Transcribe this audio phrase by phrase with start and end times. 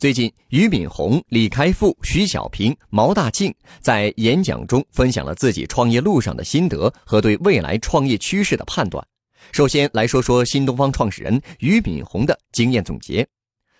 [0.00, 9.06] 最近，俞敏洪、李开复、徐小平、毛大庆在演讲中分享了自己创业路上的心得和对未来创业趋势的判断。
[9.52, 13.28] 首先来说说新东方创始人俞敏洪的经验总结。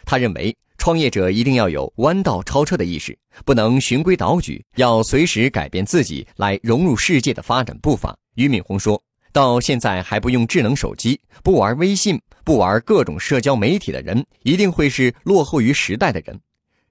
[0.05, 8.15] 他认为，创业者一定要有弯道超车的意识，不能循规蹈矩，要随时改变自己来融入世界的发展步伐。
[8.35, 9.03] 俞敏洪说。
[9.33, 16.39] 到现在还不用智能手机、不玩微信、不玩各种社交媒体的人，一定会是落后于时代的人。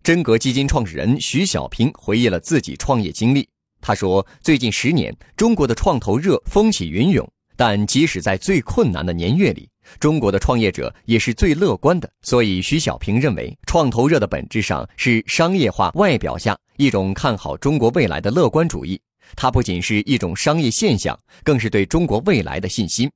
[0.01, 3.47] 真格基金创始人徐小平回忆了自己创业经历。
[3.81, 9.69] 他说：“最近十年，中国的创投热风起云涌，但即使在最困难的年月里，
[10.00, 12.09] 中国的创业者也是最乐观的。
[12.21, 19.00] 所以，徐小平认为，创投热的本质上是商业化外表下一种看好中国未来的乐观主义。”
[19.36, 23.07] 它不仅是一种商业现象，更是对中国未来的信心。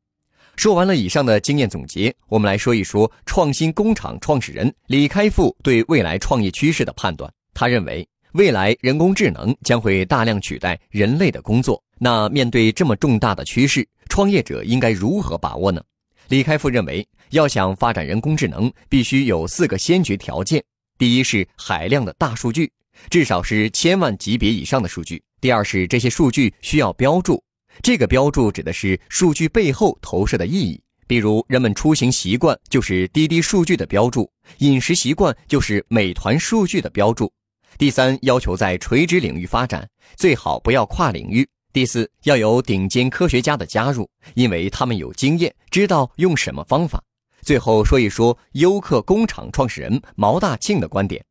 [0.56, 7.32] 说完了以上的经验总结，我们来说一说创新工厂创始人李开复对未来创业趋势的判断。
[7.54, 11.82] 他认为，未来人工智能将会大量取代人类的工作。
[11.98, 15.82] 那面对这么重大的趋势，创业者应该如何把握呢？
[16.28, 20.64] 李开复认为，要想发展人工智能，必须有四个先决条件：
[21.00, 22.72] 第一是海量的大数据，
[23.10, 25.22] 至少是千万级别以上的数据。
[25.42, 27.44] 第二是这些数据需要标注，
[27.82, 30.82] 这个标注指的是数据背后投射的意义。
[31.06, 37.32] 比如人们出行习惯就是滴滴数据的标注，饮食习惯就是美团数据的标注。
[37.78, 41.48] 第三，要求在垂直领域发展，最好不要跨领域。
[41.74, 47.04] 第四，要有顶尖科学家的加入，因为他们有经验，知道用什么方法。
[47.42, 51.24] 最后说一说优客工厂创始人毛大庆的观点。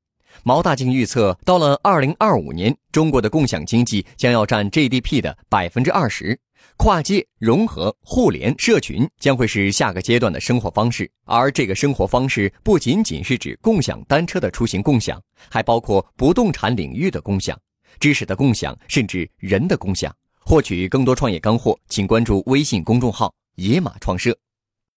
[0.45, 6.37] 毛大庆预测，到了二零二五年，中国的共享经济将要占 GDP 的百分之二十，
[6.77, 11.09] 跨界融合、互联、社群将会是下个阶段的生活方式。
[11.27, 17.57] 而这个生活方式不仅仅是指共享单车的出行共享，还包括不动产领域的共享、
[18.01, 20.13] 知识的共享，甚至人的共享。
[20.41, 24.37] 获取更多创业干货，请关注微信公众号“野马创社”。